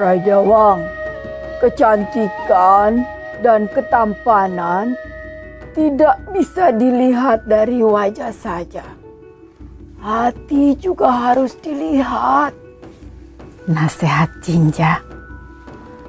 [0.00, 0.80] Raja Wang,
[1.60, 3.04] kecantikan
[3.44, 4.96] dan ketampanan
[5.76, 8.96] tidak bisa dilihat dari wajah saja.
[10.00, 12.56] Hati juga harus dilihat.
[13.68, 15.04] Nasihat Jinja.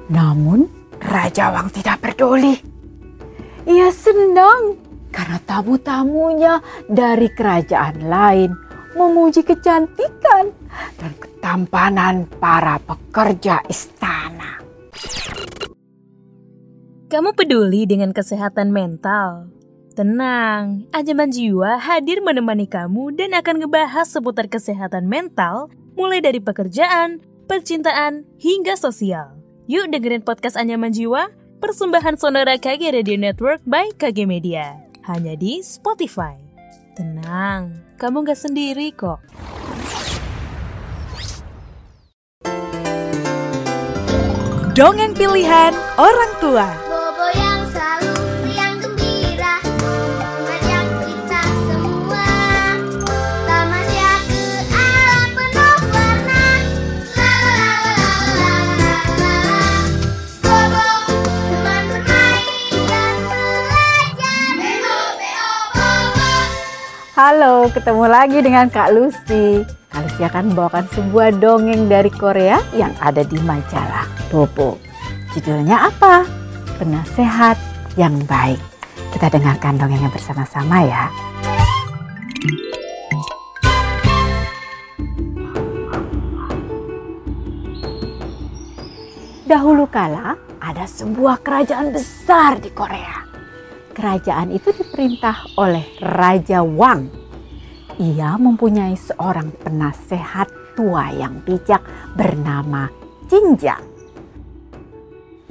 [0.08, 0.64] Namun
[0.96, 2.56] Raja Wang tidak peduli.
[3.68, 4.80] Ia senang
[5.12, 8.56] karena tamu-tamunya dari kerajaan lain
[8.96, 10.21] memuji kecantikan
[10.98, 14.60] dan ketampanan para pekerja istana.
[17.12, 19.52] Kamu peduli dengan kesehatan mental?
[19.92, 27.20] Tenang, Anjaman Jiwa hadir menemani kamu dan akan ngebahas seputar kesehatan mental mulai dari pekerjaan,
[27.44, 29.36] percintaan, hingga sosial.
[29.68, 31.28] Yuk dengerin podcast Anjaman Jiwa,
[31.60, 34.80] persembahan Sonora KG Radio Network by KG Media.
[35.04, 36.40] Hanya di Spotify.
[36.96, 39.20] Tenang, kamu gak sendiri kok.
[44.72, 46.64] Dongeng pilihan orang tua.
[46.88, 48.16] Bobo yang selalu
[48.48, 49.60] riang gembira.
[49.84, 52.32] Mengajak kita semua.
[53.44, 56.44] Tamasya ke alam penuh warna.
[57.12, 59.36] La la la la la la la
[60.40, 60.88] Bobo
[61.52, 64.52] teman bermain dan belajar.
[64.56, 66.32] Bebo bebo bobo.
[67.12, 69.68] Halo, ketemu lagi dengan Kak Lucy.
[70.00, 74.80] Lucy akan membawakan sebuah dongeng dari Korea yang ada di majalah Bobo.
[75.36, 76.24] Judulnya apa?
[76.80, 77.60] Penasehat
[78.00, 78.60] yang baik.
[79.12, 81.12] Kita dengarkan dongengnya bersama-sama ya.
[89.44, 93.20] Dahulu kala ada sebuah kerajaan besar di Korea.
[93.92, 97.21] Kerajaan itu diperintah oleh Raja Wang.
[98.00, 101.84] Ia mempunyai seorang penasehat tua yang bijak
[102.16, 102.88] bernama
[103.28, 103.76] Jinja.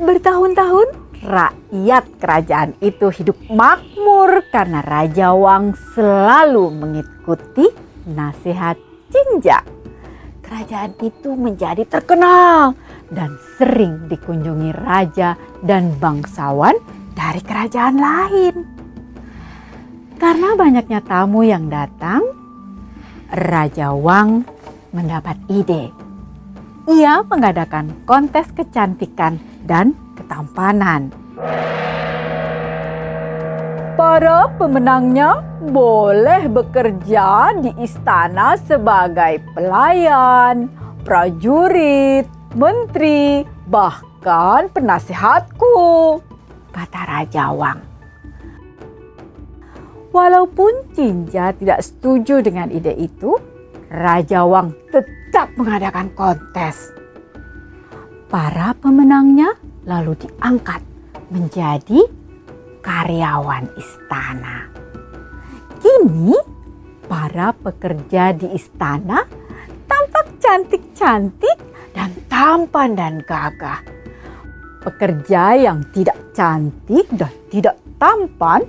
[0.02, 0.88] Bertahun-tahun
[1.22, 7.70] rakyat kerajaan itu hidup makmur karena Raja Wang selalu mengikuti
[8.10, 8.82] nasihat
[9.14, 9.62] Jinja.
[10.42, 12.74] Kerajaan itu menjadi terkenal
[13.14, 16.76] dan sering dikunjungi raja dan bangsawan
[17.14, 18.81] dari kerajaan lain.
[20.22, 22.22] Karena banyaknya tamu yang datang,
[23.34, 24.46] Raja Wang
[24.94, 25.90] mendapat ide.
[26.86, 31.10] Ia mengadakan kontes kecantikan dan ketampanan.
[33.98, 35.42] Para pemenangnya
[35.74, 40.70] boleh bekerja di istana sebagai pelayan,
[41.02, 46.22] prajurit, menteri, bahkan penasihatku,
[46.70, 47.91] kata Raja Wang.
[50.12, 53.32] Walaupun Jinja tidak setuju dengan ide itu,
[53.88, 56.92] Raja Wang tetap mengadakan kontes.
[58.28, 59.56] Para pemenangnya
[59.88, 60.84] lalu diangkat
[61.32, 62.04] menjadi
[62.84, 64.68] karyawan istana.
[65.80, 66.36] Kini,
[67.08, 69.24] para pekerja di istana
[69.88, 71.58] tampak cantik-cantik
[71.96, 73.80] dan tampan dan gagah.
[74.84, 78.68] Pekerja yang tidak cantik dan tidak tampan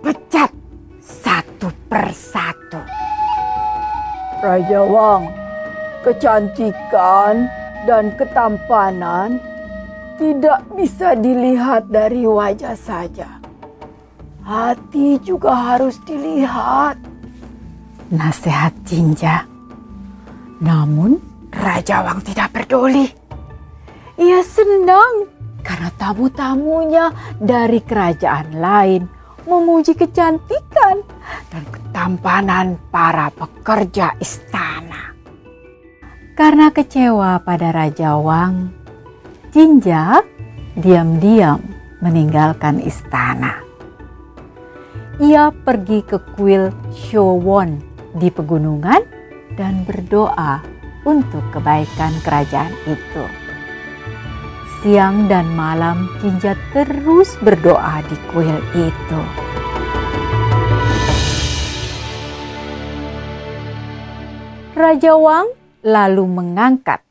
[0.00, 0.48] dipecat
[0.96, 2.80] satu persatu.
[4.40, 5.28] Raja Wang,
[6.00, 7.44] kecantikan
[7.84, 9.36] dan ketampanan
[10.16, 13.28] tidak bisa dilihat dari wajah saja.
[14.40, 16.96] Hati juga harus dilihat.
[18.08, 19.44] Nasihat Jinja.
[20.64, 21.20] Namun
[21.52, 23.04] Raja Wang tidak peduli.
[24.16, 25.28] Ia senang
[25.60, 29.19] karena tamu-tamunya dari kerajaan lain
[29.50, 31.02] memuji kecantikan
[31.50, 35.10] dan ketampanan para pekerja istana.
[36.38, 38.70] Karena kecewa pada Raja Wang,
[39.50, 40.22] Jinja
[40.78, 41.58] diam-diam
[41.98, 43.60] meninggalkan istana.
[45.20, 47.82] Ia pergi ke kuil Showon
[48.16, 49.02] di pegunungan
[49.58, 50.64] dan berdoa
[51.04, 53.39] untuk kebaikan kerajaan itu.
[54.80, 59.20] Siang dan malam Jinja terus berdoa di kuil itu.
[64.72, 65.52] Raja Wang
[65.84, 67.04] lalu mengangkat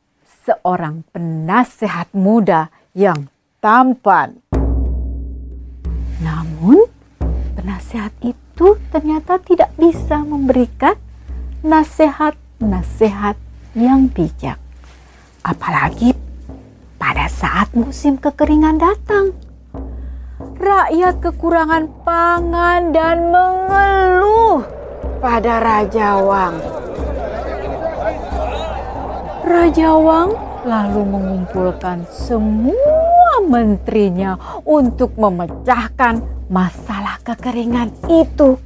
[0.50, 3.30] seorang penasehat muda yang
[3.62, 4.42] tampan.
[6.25, 6.89] Namun,
[7.54, 10.98] penasehat itu ternyata tidak bisa memberikan
[11.62, 13.38] nasihat-nasihat
[13.77, 14.57] yang bijak.
[15.45, 16.18] Apalagi
[17.00, 19.31] pada saat musim kekeringan datang.
[20.60, 24.68] Rakyat kekurangan pangan dan mengeluh
[25.24, 26.56] pada Raja Wang.
[29.48, 30.30] Raja Wang
[30.68, 34.36] lalu mengumpulkan semua menterinya
[34.68, 36.19] untuk memecahkan
[36.52, 38.60] masalah kekeringan itu.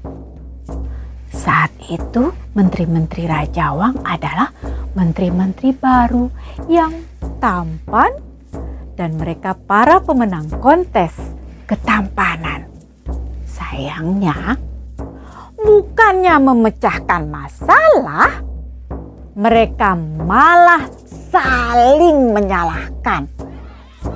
[1.29, 4.49] Saat itu, menteri-menteri Raja Wang adalah
[4.93, 6.29] menteri-menteri baru
[6.69, 7.12] yang
[7.43, 8.15] tampan
[8.95, 11.11] dan mereka para pemenang kontes
[11.67, 12.71] ketampanan.
[13.43, 14.55] Sayangnya,
[15.59, 18.39] bukannya memecahkan masalah,
[19.35, 19.91] mereka
[20.23, 23.27] malah saling menyalahkan.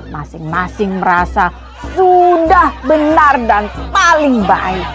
[0.08, 1.52] Masing-masing merasa
[1.92, 4.88] sudah benar dan paling baik.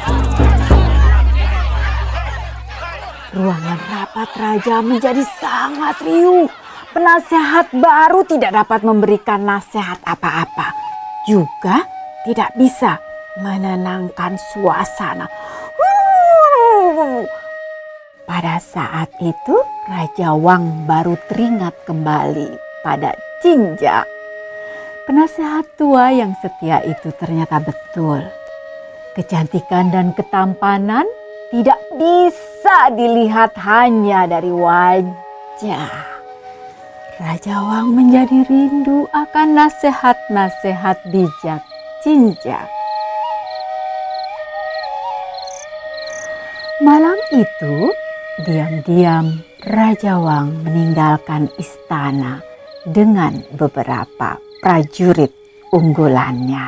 [3.38, 6.63] Ruangan rapat raja menjadi sangat riuh.
[6.94, 10.78] Penasehat baru tidak dapat memberikan nasihat apa-apa.
[11.26, 11.90] Juga
[12.22, 13.02] tidak bisa
[13.42, 15.26] menenangkan suasana.
[18.30, 19.58] Pada saat itu,
[19.90, 24.06] Raja Wang baru teringat kembali pada Jinja.
[25.10, 28.22] Penasehat tua yang setia itu ternyata betul.
[29.18, 31.10] Kecantikan dan ketampanan
[31.50, 36.13] tidak bisa dilihat hanya dari wajah.
[37.22, 41.62] Raja Wang menjadi rindu akan nasihat-nasihat bijak
[42.02, 42.66] Jinja.
[46.82, 47.94] Malam itu,
[48.50, 52.42] diam-diam Raja Wang meninggalkan istana
[52.82, 55.30] dengan beberapa prajurit
[55.70, 56.66] unggulannya.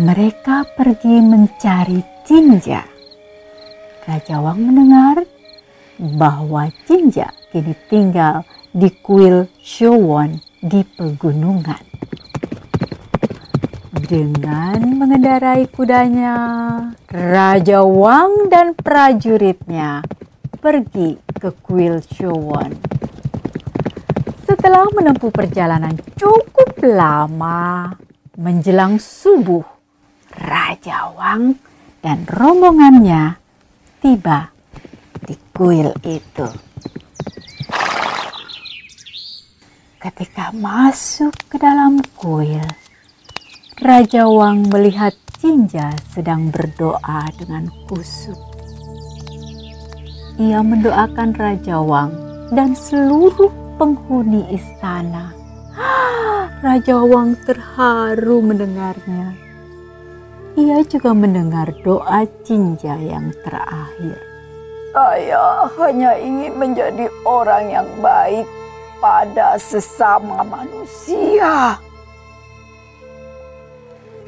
[0.00, 2.80] Mereka pergi mencari Jinja.
[4.08, 5.28] Raja Wang mendengar
[6.00, 11.82] bahwa Jinja kini tinggal di kuil Showon di pegunungan.
[14.08, 16.36] Dengan mengendarai kudanya,
[17.12, 20.00] Raja Wang dan prajuritnya
[20.56, 22.72] pergi ke kuil Showon.
[24.48, 27.92] Setelah menempuh perjalanan cukup lama,
[28.40, 29.66] menjelang subuh,
[30.40, 31.60] Raja Wang
[32.00, 33.36] dan rombongannya
[34.00, 34.48] tiba
[35.20, 36.48] di kuil itu.
[39.98, 42.62] Ketika masuk ke dalam kuil,
[43.82, 45.10] Raja Wang melihat
[45.42, 48.38] Jinja sedang berdoa dengan kusuk.
[50.38, 52.14] Ia mendoakan Raja Wang
[52.54, 55.34] dan seluruh penghuni istana.
[56.62, 59.34] Raja Wang terharu mendengarnya.
[60.54, 64.14] Ia juga mendengar doa Jinja yang terakhir.
[64.94, 68.46] Saya hanya ingin menjadi orang yang baik
[68.98, 71.78] pada sesama manusia.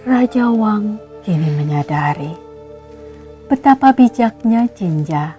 [0.07, 2.33] Raja Wang kini menyadari
[3.51, 5.37] betapa bijaknya Jinja.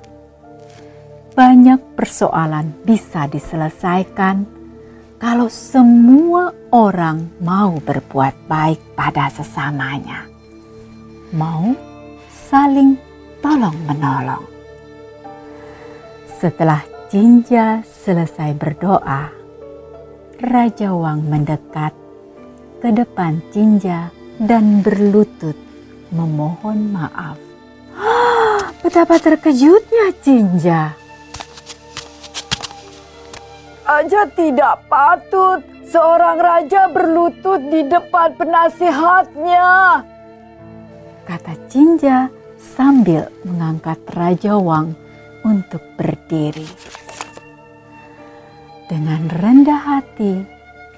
[1.31, 4.43] Banyak persoalan bisa diselesaikan
[5.15, 10.27] kalau semua orang mau berbuat baik pada sesamanya.
[11.31, 11.71] Mau
[12.27, 12.99] saling
[13.39, 14.43] tolong-menolong.
[16.27, 19.29] Setelah Jinja selesai berdoa,
[20.41, 21.93] Raja Wang mendekat
[22.81, 24.09] ke depan Jinja
[24.41, 25.53] dan berlutut
[26.09, 27.37] memohon maaf.
[28.81, 30.97] Betapa terkejutnya Jinja.
[33.85, 39.69] Aja tidak patut seorang raja berlutut di depan penasihatnya.
[41.27, 44.97] Kata Jinja sambil mengangkat Raja Wang
[45.45, 46.65] untuk berdiri.
[48.91, 50.43] Dengan rendah hati,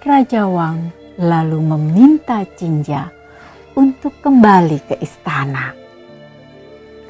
[0.01, 0.89] Raja Wang
[1.21, 3.13] lalu meminta Jinja
[3.77, 5.77] untuk kembali ke istana.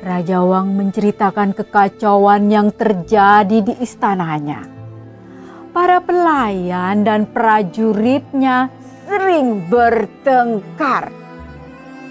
[0.03, 4.67] Raja Wang menceritakan kekacauan yang terjadi di istananya.
[5.71, 8.67] Para pelayan dan prajuritnya
[9.07, 11.15] sering bertengkar.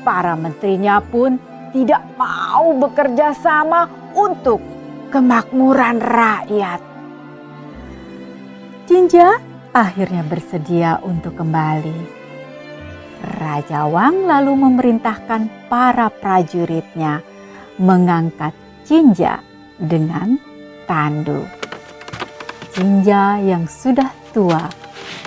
[0.00, 1.36] Para menterinya pun
[1.76, 3.84] tidak mau bekerja sama
[4.16, 4.64] untuk
[5.12, 6.91] kemakmuran rakyat.
[8.92, 9.40] Jinja
[9.72, 11.96] akhirnya bersedia untuk kembali
[13.40, 17.24] Raja Wang lalu memerintahkan para prajuritnya
[17.80, 18.52] mengangkat
[18.84, 19.40] Jinja
[19.80, 20.36] dengan
[20.84, 21.40] tandu.
[22.76, 24.68] Jinja yang sudah tua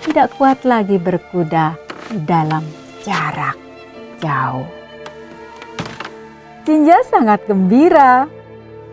[0.05, 1.73] tidak kuat lagi berkuda
[2.21, 2.61] dalam
[3.01, 3.57] jarak
[4.21, 4.69] jauh.
[6.69, 8.29] Jinja sangat gembira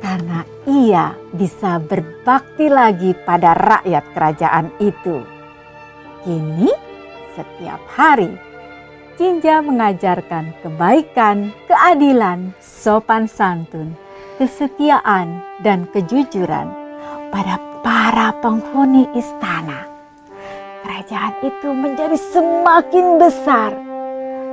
[0.03, 5.23] karena ia bisa berbakti lagi pada rakyat kerajaan itu.
[6.27, 6.69] Kini
[7.39, 8.53] setiap hari
[9.23, 13.93] Jinja mengajarkan kebaikan, keadilan, sopan santun,
[14.41, 16.67] kesetiaan, dan kejujuran
[17.31, 19.87] pada para penghuni istana.
[20.83, 23.71] kerajaan itu menjadi semakin besar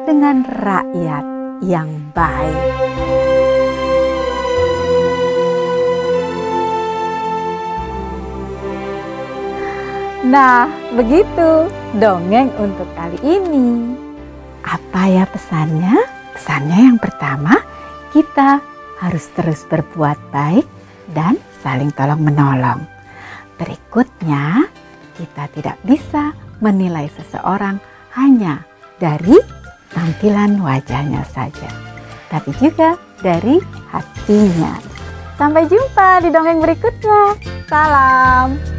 [0.05, 1.25] dengan rakyat
[1.65, 3.38] yang baik.
[10.19, 10.67] Nah,
[10.99, 13.95] begitu dongeng untuk kali ini.
[14.67, 15.95] Apa ya pesannya?
[16.35, 17.55] Pesannya yang pertama,
[18.11, 18.59] kita
[18.99, 20.67] harus terus berbuat baik
[21.15, 22.83] dan saling tolong menolong.
[23.55, 24.67] Berikutnya,
[25.15, 27.79] kita tidak bisa menilai seseorang
[28.19, 28.67] hanya
[28.99, 29.39] dari
[29.95, 31.71] tampilan wajahnya saja,
[32.27, 33.55] tapi juga dari
[33.87, 34.75] hatinya.
[35.39, 37.39] Sampai jumpa di dongeng berikutnya.
[37.71, 38.78] Salam.